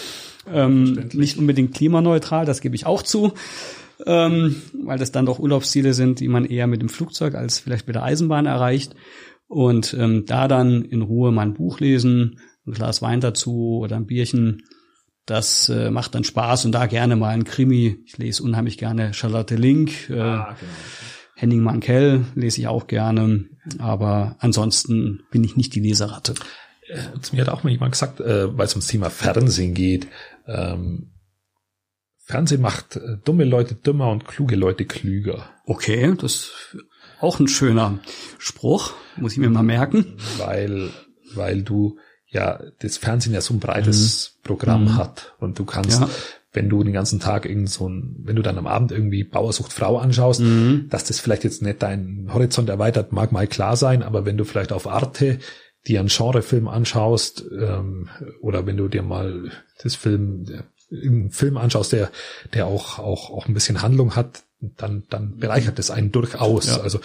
Ähm, 0.52 1.10
nicht 1.14 1.38
unbedingt 1.38 1.74
klimaneutral, 1.74 2.46
das 2.46 2.62
gebe 2.62 2.76
ich 2.76 2.86
auch 2.86 3.04
zu. 3.04 3.34
Ähm, 4.06 4.62
weil 4.84 4.98
das 4.98 5.12
dann 5.12 5.28
doch 5.28 5.40
Urlaubsziele 5.40 5.94
sind, 5.94 6.20
die 6.20 6.28
man 6.28 6.46
eher 6.46 6.68
mit 6.68 6.82
dem 6.82 6.90
Flugzeug 6.90 7.36
als 7.36 7.60
vielleicht 7.60 7.88
mit 7.88 7.96
der 7.96 8.04
Eisenbahn 8.04 8.46
erreicht. 8.46 8.96
Und 9.48 9.94
ähm, 9.94 10.26
da 10.26 10.48
dann 10.48 10.84
in 10.84 11.02
Ruhe 11.02 11.32
mal 11.32 11.44
ein 11.44 11.54
Buch 11.54 11.80
lesen, 11.80 12.40
ein 12.66 12.74
Glas 12.74 13.02
Wein 13.02 13.22
dazu 13.22 13.80
oder 13.82 13.98
ein 13.98 14.08
Bierchen, 14.08 14.64
das 15.26 15.70
äh, 15.70 15.92
macht 15.92 16.16
dann 16.16 16.24
Spaß 16.24 16.66
und 16.66 16.72
da 16.72 16.88
gerne 16.88 17.16
mal 17.16 17.30
ein 17.30 17.44
Krimi. 17.44 17.98
Ich 18.06 18.18
lese 18.18 18.44
unheimlich 18.44 18.78
gerne 18.78 19.14
Charlotte 19.14 19.56
Link. 19.56 20.10
Äh, 20.10 20.20
ah, 20.20 20.56
genau. 20.60 20.72
Henning 21.42 21.62
Mankell 21.62 22.26
lese 22.36 22.62
ich 22.62 22.68
auch 22.68 22.86
gerne, 22.86 23.46
aber 23.80 24.36
ansonsten 24.38 25.24
bin 25.32 25.44
ich 25.44 25.58
nicht 25.58 25.74
die 25.74 25.80
Leseratte. 25.80 26.36
Äh, 26.88 27.20
zu 27.20 27.36
mir 27.36 27.42
hat 27.42 27.50
auch 27.50 27.64
mal 27.64 27.72
jemand 27.72 27.94
gesagt, 27.94 28.20
äh, 28.20 28.56
weil 28.56 28.68
es 28.68 28.74
ums 28.74 28.86
Thema 28.86 29.10
Fernsehen 29.10 29.74
geht, 29.74 30.08
ähm, 30.46 31.14
Fernsehen 32.24 32.62
macht 32.62 32.98
äh, 32.98 33.18
dumme 33.26 33.46
Leute 33.46 33.74
dümmer 33.74 34.12
und 34.12 34.28
kluge 34.28 34.56
Leute 34.56 34.86
klüger. 34.86 35.50
Okay, 35.66 36.14
das 36.16 36.32
ist 36.34 36.78
auch 37.20 37.40
ein 37.40 37.48
schöner 37.48 37.98
Spruch, 38.38 38.94
muss 39.16 39.32
ich 39.32 39.40
mir 39.40 39.50
mal 39.50 39.64
merken. 39.64 40.18
Weil, 40.38 40.92
weil 41.34 41.64
du 41.64 41.98
ja 42.28 42.62
das 42.82 42.98
Fernsehen 42.98 43.34
ja 43.34 43.42
so 43.42 43.56
ein 43.56 43.60
breites 43.60 44.38
mhm. 44.38 44.48
Programm 44.48 44.84
mhm. 44.84 44.98
hat 44.98 45.34
und 45.40 45.58
du 45.58 45.66
kannst 45.66 46.02
ja 46.02 46.08
wenn 46.54 46.70
du 46.70 46.84
den 46.84 46.94
ganzen 46.94 47.20
Tag 47.20 47.46
irgend 47.46 47.70
so 47.70 47.88
ein, 47.88 48.16
wenn 48.24 48.36
du 48.36 48.42
dann 48.42 48.58
am 48.58 48.68
Abend 48.68 48.92
irgendwie 48.92 49.24
Bauersucht 49.24 49.72
Frau 49.72 49.98
anschaust, 49.98 50.42
mhm. 50.42 50.88
dass 50.90 51.06
das 51.06 51.20
vielleicht 51.20 51.44
jetzt 51.44 51.62
nicht 51.62 51.82
deinen 51.82 52.34
Horizont 52.34 52.70
erweitert, 52.70 53.12
mag 53.14 53.32
mal 53.32 53.48
klar 53.48 53.78
sein, 53.78 54.04
aber 54.04 54.26
wenn 54.26 54.38
du 54.38 54.44
vielleicht 54.44 54.74
auf 54.74 54.88
Arte 54.88 55.40
dir 55.88 56.00
einen 56.00 56.10
Genrefilm 56.10 56.68
anschaust, 56.68 57.46
ähm, 57.58 58.10
oder 58.42 58.66
wenn 58.66 58.78
du 58.78 58.88
dir 58.88 59.02
mal 59.02 59.52
das 59.82 59.96
Film, 59.96 60.46
einen 60.92 61.32
Film 61.32 61.58
anschaust, 61.58 61.94
der, 61.94 62.12
der 62.54 62.68
auch, 62.68 63.00
auch, 63.00 63.32
auch 63.32 63.48
ein 63.48 63.54
bisschen 63.54 63.82
Handlung 63.82 64.16
hat, 64.16 64.44
dann, 64.60 65.04
dann 65.10 65.38
bereichert 65.38 65.80
das 65.80 65.90
einen 65.90 66.12
durchaus. 66.12 66.68
Ja. 66.68 66.82
Also 66.82 67.00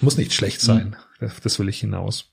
muss 0.00 0.18
nicht 0.18 0.32
schlecht 0.32 0.60
sein. 0.60 0.96
Mhm. 1.20 1.30
Das 1.42 1.58
will 1.58 1.68
ich 1.68 1.80
hinaus. 1.80 2.26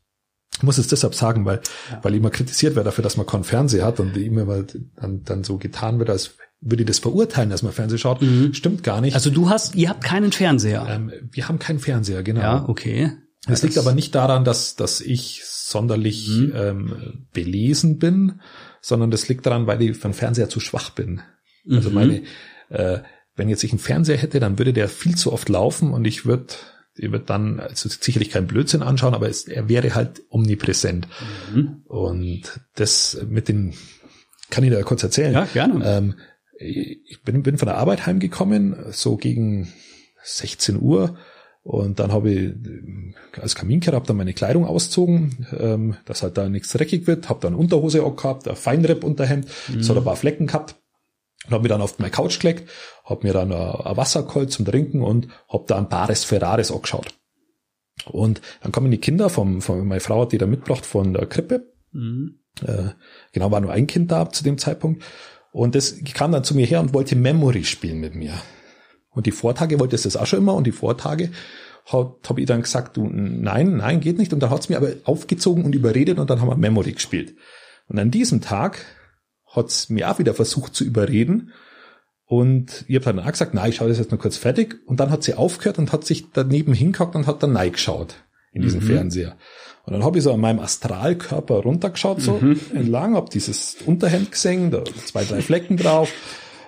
Ich 0.57 0.63
muss 0.63 0.77
es 0.77 0.87
deshalb 0.87 1.13
sagen, 1.13 1.45
weil, 1.45 1.61
ja. 1.91 1.99
weil 2.03 2.15
immer 2.15 2.31
kritisiert 2.31 2.75
wird 2.75 2.87
dafür, 2.87 3.03
dass 3.03 3.17
man 3.17 3.27
keinen 3.27 3.43
Fernseher 3.43 3.85
hat 3.85 3.99
und 3.99 4.17
immer 4.17 4.63
dann, 4.95 5.23
dann 5.23 5.43
so 5.43 5.57
getan 5.57 5.99
wird, 5.99 6.09
als 6.09 6.35
würde 6.61 6.85
das 6.85 6.99
verurteilen, 6.99 7.49
dass 7.49 7.63
man 7.63 7.71
Fernseher 7.71 7.99
schaut. 7.99 8.21
Mhm. 8.21 8.53
Stimmt 8.53 8.83
gar 8.83 9.01
nicht. 9.01 9.13
Also 9.13 9.29
du 9.29 9.49
hast, 9.49 9.75
ihr 9.75 9.89
habt 9.89 10.03
keinen 10.03 10.31
Fernseher. 10.31 10.85
Ähm, 10.89 11.11
wir 11.31 11.47
haben 11.47 11.59
keinen 11.59 11.79
Fernseher, 11.79 12.23
genau. 12.23 12.41
Ja, 12.41 12.65
okay. 12.67 13.11
Das, 13.47 13.61
ja, 13.61 13.67
liegt 13.67 13.77
aber 13.77 13.93
nicht 13.93 14.15
daran, 14.15 14.43
dass, 14.43 14.75
dass 14.75 14.99
ich 15.01 15.43
sonderlich 15.45 16.27
mhm. 16.27 16.53
ähm, 16.55 17.27
belesen 17.33 17.99
bin, 17.99 18.41
sondern 18.81 19.11
das 19.11 19.27
liegt 19.29 19.45
daran, 19.45 19.67
weil 19.67 19.81
ich 19.81 19.97
von 19.97 20.13
Fernseher 20.13 20.49
zu 20.49 20.59
schwach 20.59 20.89
bin. 20.89 21.21
Also 21.69 21.89
mhm. 21.89 21.95
meine, 21.95 22.21
äh, 22.69 22.99
wenn 23.35 23.49
jetzt 23.49 23.63
ich 23.63 23.71
einen 23.71 23.79
Fernseher 23.79 24.17
hätte, 24.17 24.39
dann 24.39 24.57
würde 24.57 24.73
der 24.73 24.89
viel 24.89 25.15
zu 25.15 25.31
oft 25.31 25.49
laufen 25.49 25.91
und 25.91 26.05
ich 26.05 26.25
würde 26.25 26.53
ich 26.99 27.11
würde 27.11 27.25
dann 27.25 27.59
also 27.59 27.89
sicherlich 27.89 28.31
keinen 28.31 28.47
Blödsinn 28.47 28.81
anschauen, 28.81 29.13
aber 29.13 29.29
es, 29.29 29.47
er 29.47 29.69
wäre 29.69 29.93
halt 29.93 30.23
omnipräsent. 30.29 31.07
Mhm. 31.53 31.83
Und 31.85 32.59
das 32.75 33.17
mit 33.29 33.47
den, 33.47 33.75
kann 34.49 34.63
ich 34.63 34.71
da 34.71 34.81
kurz 34.81 35.03
erzählen? 35.03 35.33
Ja, 35.33 35.45
gerne. 35.45 35.85
Ähm, 35.85 36.15
ich 36.59 37.21
bin, 37.23 37.43
bin 37.43 37.57
von 37.57 37.67
der 37.67 37.77
Arbeit 37.77 38.05
heimgekommen, 38.05 38.75
so 38.91 39.17
gegen 39.17 39.73
16 40.23 40.81
Uhr. 40.81 41.17
Und 41.63 41.99
dann 41.99 42.13
habe 42.13 42.31
ich 42.31 42.53
als 43.41 43.55
Kaminkehrer 43.55 43.97
hab 43.97 44.07
dann 44.07 44.15
meine 44.15 44.33
Kleidung 44.33 44.65
auszogen, 44.65 45.47
ähm, 45.59 45.97
dass 46.05 46.23
halt 46.23 46.37
da 46.37 46.47
nichts 46.47 46.71
dreckig 46.71 47.07
wird, 47.07 47.27
habe 47.27 47.41
dann 47.41 47.55
Unterhose 47.55 48.03
auch 48.03 48.15
gehabt, 48.15 48.47
ein 48.47 48.55
Feinripp-Unterhemd, 48.55 49.47
mhm. 49.67 49.83
so 49.83 49.93
ein 49.93 50.03
paar 50.03 50.15
Flecken 50.15 50.47
gehabt 50.47 50.75
und 51.45 51.51
habe 51.51 51.63
mir 51.63 51.69
dann 51.69 51.81
auf 51.81 51.99
meine 51.99 52.11
Couch 52.11 52.39
gelegt, 52.39 52.69
habe 53.03 53.27
mir 53.27 53.33
dann 53.33 53.51
ein 53.51 53.97
Wasser 53.97 54.23
geholt 54.23 54.51
zum 54.51 54.65
Trinken 54.65 55.01
und 55.01 55.27
habe 55.49 55.65
da 55.67 55.77
ein 55.77 55.89
Bares 55.89 56.23
Ferraris 56.23 56.71
angeschaut. 56.71 57.13
Und 58.05 58.41
dann 58.61 58.71
kommen 58.71 58.91
die 58.91 58.99
Kinder 58.99 59.29
vom, 59.29 59.61
von 59.61 59.85
meine 59.85 59.99
Frau 59.99 60.21
hat 60.21 60.31
die 60.31 60.37
da 60.37 60.45
mitgebracht 60.45 60.85
von 60.85 61.13
der 61.13 61.25
Krippe. 61.25 61.73
Mhm. 61.91 62.39
Äh, 62.65 62.89
genau, 63.33 63.51
war 63.51 63.59
nur 63.59 63.71
ein 63.71 63.87
Kind 63.87 64.11
da 64.11 64.29
zu 64.29 64.43
dem 64.43 64.57
Zeitpunkt. 64.57 65.03
Und 65.57 65.73
das 65.73 65.95
kam 66.13 66.31
dann 66.31 66.43
zu 66.43 66.53
mir 66.53 66.67
her 66.67 66.79
und 66.79 66.93
wollte 66.93 67.15
Memory 67.15 67.63
spielen 67.63 67.99
mit 67.99 68.13
mir. 68.13 68.33
Und 69.09 69.25
die 69.25 69.31
Vortage 69.31 69.79
wollte 69.79 69.95
es 69.95 70.03
das 70.03 70.15
auch 70.15 70.27
schon 70.27 70.37
immer 70.37 70.53
und 70.53 70.67
die 70.67 70.71
Vortage 70.71 71.31
habe 71.87 72.39
ich 72.39 72.45
dann 72.45 72.61
gesagt, 72.61 72.95
du, 72.95 73.07
nein, 73.11 73.77
nein, 73.77 73.99
geht 73.99 74.19
nicht. 74.19 74.33
Und 74.33 74.41
dann 74.41 74.51
hat's 74.51 74.69
mir 74.69 74.77
aber 74.77 74.91
aufgezogen 75.05 75.65
und 75.65 75.73
überredet 75.73 76.19
und 76.19 76.29
dann 76.29 76.41
haben 76.41 76.49
wir 76.49 76.57
Memory 76.57 76.91
gespielt. 76.91 77.33
Und 77.87 77.97
an 77.97 78.11
diesem 78.11 78.39
Tag 78.39 78.85
hat's 79.47 79.89
mir 79.89 80.11
auch 80.11 80.19
wieder 80.19 80.35
versucht 80.35 80.75
zu 80.75 80.83
überreden. 80.83 81.51
Und 82.25 82.85
ich 82.87 82.95
habe 82.95 83.05
dann 83.05 83.19
auch 83.19 83.31
gesagt, 83.31 83.55
nein, 83.55 83.71
ich 83.71 83.77
schaue 83.77 83.89
das 83.89 83.97
jetzt 83.97 84.11
nur 84.11 84.19
kurz 84.19 84.37
fertig. 84.37 84.75
Und 84.85 84.99
dann 84.99 85.09
hat 85.09 85.23
sie 85.23 85.33
aufgehört 85.33 85.79
und 85.79 85.91
hat 85.91 86.05
sich 86.05 86.25
daneben 86.33 86.73
hingehockt 86.73 87.15
und 87.15 87.25
hat 87.25 87.41
dann 87.41 87.53
nein 87.53 87.71
geschaut 87.71 88.13
in 88.51 88.61
diesem 88.61 88.81
mhm. 88.81 88.87
Fernseher. 88.87 89.37
Und 89.88 89.94
dann 89.94 90.03
habe 90.03 90.17
ich 90.17 90.24
so 90.25 90.34
an 90.34 90.41
meinem 90.41 90.60
Astralkörper 90.60 91.62
runtergeschaut, 91.62 92.22
so 92.22 92.39
mhm. 92.39 92.60
entlang, 92.74 93.15
hab 93.15 93.29
dieses 93.29 93.77
Unterhemd 93.86 94.34
gesehen, 94.34 94.70
da 94.70 94.84
zwei, 95.06 95.24
drei 95.24 95.41
Flecken 95.41 95.77
drauf, 95.77 96.12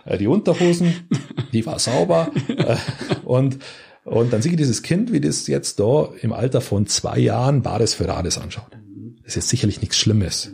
äh, 0.06 0.18
die 0.18 0.28
Unterhosen, 0.28 1.10
die 1.52 1.66
war 1.66 1.80
sauber. 1.80 2.32
Äh, 2.48 2.78
und, 3.26 3.60
und 4.06 4.32
dann 4.32 4.42
sehe 4.42 4.54
ich 4.54 4.58
dieses 4.58 4.84
Kind, 4.84 5.12
wie 5.12 5.20
das 5.20 5.48
jetzt 5.48 5.82
da 5.82 6.14
im 6.22 6.32
Alter 6.32 6.62
von 6.62 6.88
zwei 6.88 7.20
Jahren 7.20 7.62
Bares 7.62 7.94
Ferraris 7.94 8.38
anschaut. 8.38 8.72
Das 9.18 9.32
ist 9.32 9.36
jetzt 9.36 9.50
sicherlich 9.50 9.82
nichts 9.82 9.98
Schlimmes. 9.98 10.54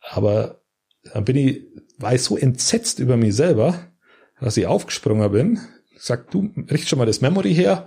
Aber 0.00 0.60
dann 1.12 1.24
bin 1.24 1.36
ich, 1.36 1.62
war 1.98 2.16
ich 2.16 2.22
so 2.22 2.36
entsetzt 2.36 2.98
über 2.98 3.16
mich 3.16 3.36
selber, 3.36 3.92
dass 4.40 4.56
ich 4.56 4.66
aufgesprungen 4.66 5.30
bin, 5.30 5.60
sagt, 5.96 6.34
du, 6.34 6.50
richt 6.68 6.88
schon 6.88 6.98
mal 6.98 7.06
das 7.06 7.20
Memory 7.20 7.54
her, 7.54 7.86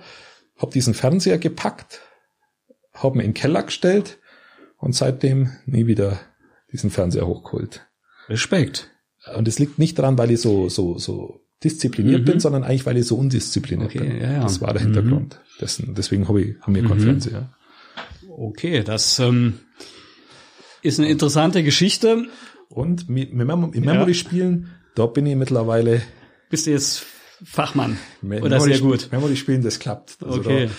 hab 0.56 0.72
diesen 0.72 0.94
Fernseher 0.94 1.38
gepackt, 1.38 2.00
habe 2.98 3.18
ihn 3.18 3.22
in 3.22 3.28
den 3.28 3.34
Keller 3.34 3.64
gestellt 3.64 4.20
und 4.78 4.94
seitdem 4.94 5.52
nie 5.66 5.88
wieder 5.88 6.20
diesen 6.72 6.90
Fernseher 6.90 7.28
hochgeholt. 7.28 7.88
Respekt. 8.30 8.92
Und 9.36 9.48
es 9.48 9.60
liegt 9.60 9.80
nicht 9.80 9.98
daran, 10.00 10.18
weil 10.18 10.32
ich 10.32 10.42
so, 10.42 10.70
so, 10.70 10.98
so 10.98 11.42
diszipliniert 11.64 12.22
mhm. 12.22 12.26
bin, 12.26 12.40
sondern 12.40 12.64
eigentlich, 12.64 12.86
weil 12.86 12.98
ich 12.98 13.08
so 13.08 13.18
undiszipliniert 13.18 13.90
okay, 13.90 14.00
bin. 14.00 14.22
Ja, 14.22 14.32
ja. 14.34 14.42
Das 14.42 14.62
war 14.62 14.74
der 14.74 14.82
Hintergrund 14.82 15.36
mhm. 15.36 15.60
dessen. 15.60 15.96
Deswegen 15.96 16.28
habe 16.28 16.42
ich, 16.42 16.62
haben 16.62 16.76
wir 16.76 16.84
keinen 16.84 17.00
mhm. 17.00 17.04
Fernseher. 17.04 17.54
Okay, 18.30 18.84
das 18.84 19.18
ähm, 19.20 19.60
ist 20.82 21.00
eine 21.00 21.10
interessante 21.10 21.64
Geschichte. 21.64 22.26
Und 22.70 23.10
mit, 23.10 23.34
mit 23.34 23.48
Memory-Spielen, 23.48 24.62
ja. 24.64 24.68
da 24.96 25.06
bin 25.08 25.26
ich 25.26 25.36
mittlerweile. 25.36 26.02
Bist 26.50 26.68
du 26.68 26.72
jetzt 26.72 27.06
Fachmann. 27.44 27.98
Oder 28.24 28.60
sehr 28.60 28.80
gut. 28.80 29.10
Memory 29.12 29.36
spielen, 29.36 29.62
das 29.62 29.80
klappt. 29.80 30.18
Also 30.24 30.40
okay. 30.40 30.70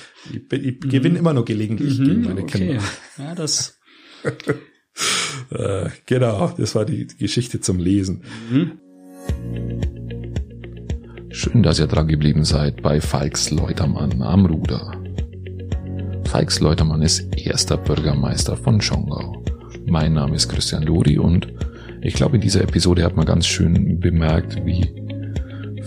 Da, 0.48 0.56
ich, 0.56 0.64
ich 0.64 0.84
mhm. 0.84 0.88
gewinne 0.88 1.18
immer 1.18 1.32
nur 1.32 1.44
gelegentlich 1.44 1.98
mhm. 1.98 2.04
gegen 2.04 2.22
meine 2.22 2.42
okay. 2.42 2.58
Kinder. 2.58 2.82
Ja, 3.18 3.34
das. 3.34 3.78
äh, 5.50 5.90
genau, 6.06 6.52
das 6.56 6.74
war 6.74 6.84
die 6.84 7.06
Geschichte 7.06 7.60
zum 7.60 7.78
Lesen. 7.78 8.24
Mhm. 8.50 8.72
Schön, 11.30 11.62
dass 11.62 11.78
ihr 11.78 11.86
dran 11.86 12.08
geblieben 12.08 12.44
seid 12.44 12.82
bei 12.82 13.00
Falks 13.00 13.50
Leutermann 13.50 14.22
am 14.22 14.46
Ruder. 14.46 14.92
Falks 16.24 16.58
Leutermann 16.60 17.02
ist 17.02 17.36
erster 17.36 17.76
Bürgermeister 17.76 18.56
von 18.56 18.80
Schongau. 18.80 19.44
Mein 19.86 20.14
Name 20.14 20.34
ist 20.34 20.48
Christian 20.48 20.82
Lori 20.82 21.18
und 21.18 21.46
ich 22.02 22.14
glaube, 22.14 22.36
in 22.36 22.42
dieser 22.42 22.62
Episode 22.62 23.04
hat 23.04 23.16
man 23.16 23.26
ganz 23.26 23.46
schön 23.46 24.00
bemerkt, 24.00 24.64
wie 24.64 25.07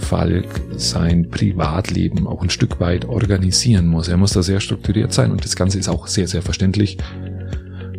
Falk 0.01 0.45
sein 0.75 1.29
Privatleben 1.29 2.27
auch 2.27 2.41
ein 2.43 2.49
Stück 2.49 2.79
weit 2.79 3.05
organisieren 3.05 3.87
muss. 3.87 4.07
Er 4.07 4.17
muss 4.17 4.33
da 4.33 4.43
sehr 4.43 4.59
strukturiert 4.59 5.13
sein 5.13 5.31
und 5.31 5.43
das 5.45 5.55
Ganze 5.55 5.79
ist 5.79 5.87
auch 5.87 6.07
sehr, 6.07 6.27
sehr 6.27 6.41
verständlich, 6.41 6.97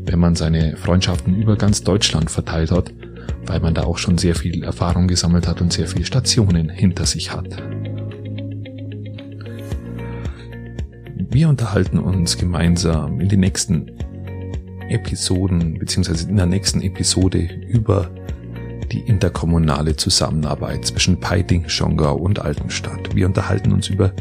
wenn 0.05 0.19
man 0.19 0.35
seine 0.35 0.77
Freundschaften 0.77 1.35
über 1.41 1.57
ganz 1.57 1.83
Deutschland 1.83 2.31
verteilt 2.31 2.71
hat. 2.71 2.93
weil 3.47 3.61
man 3.61 3.75
da 3.75 3.85
auch 3.85 3.99
schon 3.99 4.19
sehr 4.19 4.35
viel 4.35 4.63
Erfahrung 4.63 5.09
gesammelt 5.09 5.49
hat 5.49 5.61
und 5.61 5.73
sehr 5.73 5.87
viele 5.87 6.05
Stationen 6.05 6.69
hinter 6.69 7.07
sich 7.07 7.33
hat. 7.33 7.63
Wir 11.31 11.49
unterhalten 11.49 11.99
uns 11.99 12.37
gemeinsam 12.37 13.21
in 13.21 13.29
den 13.29 13.41
nächsten 13.41 13.91
Episoden 14.89 15.79
beziehungsweise 15.79 16.29
in 16.29 16.37
der 16.37 16.47
nächsten 16.47 16.83
Episode 16.83 17.49
über 17.69 18.11
die 18.93 19.01
interkommunale 19.01 19.97
Zusammenarbeit 19.97 20.85
zwischen 20.85 21.19
Peiting, 21.19 21.69
Schongau 21.69 22.15
und 22.17 22.41
Altenstadt. 22.41 23.15
Wir 23.15 23.27
unterhalten 23.27 23.73
uns 23.73 23.89
über 23.89 24.13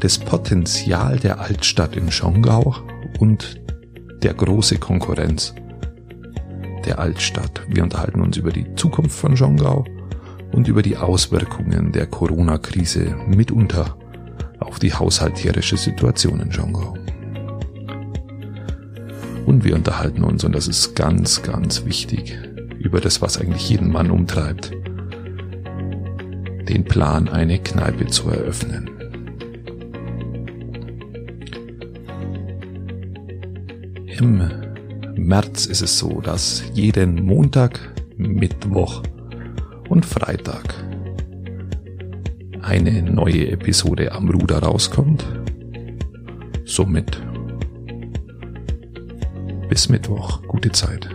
das 0.00 0.18
Potenzial 0.18 1.18
der 1.18 1.40
Altstadt 1.40 1.96
in 1.96 2.10
Schongau 2.10 2.76
und 3.18 3.60
der 4.22 4.34
große 4.34 4.78
Konkurrenz 4.78 5.54
der 6.84 6.98
Altstadt. 6.98 7.62
Wir 7.68 7.82
unterhalten 7.82 8.20
uns 8.20 8.36
über 8.36 8.52
die 8.52 8.72
Zukunft 8.76 9.18
von 9.18 9.36
Schongau 9.36 9.84
und 10.52 10.68
über 10.68 10.82
die 10.82 10.96
Auswirkungen 10.96 11.90
der 11.90 12.06
Corona-Krise 12.06 13.16
mitunter 13.26 13.96
auf 14.60 14.78
die 14.78 14.94
haushalterische 14.94 15.76
Situation 15.76 16.40
in 16.40 16.52
Schongau. 16.52 16.96
Und 19.46 19.64
wir 19.64 19.74
unterhalten 19.74 20.24
uns, 20.24 20.44
und 20.44 20.54
das 20.54 20.68
ist 20.68 20.94
ganz, 20.94 21.42
ganz 21.42 21.84
wichtig, 21.84 22.38
über 22.84 23.00
das, 23.00 23.20
was 23.22 23.40
eigentlich 23.40 23.68
jeden 23.68 23.90
Mann 23.90 24.10
umtreibt. 24.10 24.70
Den 26.68 26.84
Plan, 26.84 27.28
eine 27.28 27.58
Kneipe 27.58 28.06
zu 28.06 28.28
eröffnen. 28.28 28.90
Im 34.06 34.48
März 35.16 35.66
ist 35.66 35.82
es 35.82 35.98
so, 35.98 36.20
dass 36.20 36.62
jeden 36.74 37.24
Montag, 37.24 37.80
Mittwoch 38.16 39.02
und 39.88 40.06
Freitag 40.06 40.74
eine 42.62 43.02
neue 43.02 43.50
Episode 43.50 44.12
am 44.12 44.30
Ruder 44.30 44.58
rauskommt. 44.58 45.24
Somit 46.64 47.20
bis 49.68 49.88
Mittwoch. 49.88 50.42
Gute 50.46 50.70
Zeit. 50.70 51.08